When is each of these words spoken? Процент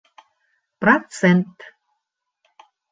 Процент 0.79 1.49